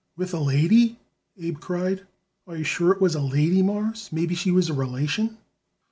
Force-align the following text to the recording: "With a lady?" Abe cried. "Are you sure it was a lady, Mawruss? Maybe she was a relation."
"With 0.17 0.33
a 0.33 0.39
lady?" 0.39 0.97
Abe 1.37 1.59
cried. 1.59 2.07
"Are 2.47 2.57
you 2.57 2.63
sure 2.63 2.91
it 2.91 2.99
was 2.99 3.13
a 3.13 3.21
lady, 3.21 3.61
Mawruss? 3.61 4.11
Maybe 4.11 4.33
she 4.33 4.49
was 4.49 4.67
a 4.67 4.73
relation." 4.73 5.37